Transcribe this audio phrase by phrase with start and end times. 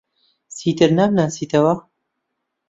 [0.57, 1.73] چیتر نامناسیتەوە؟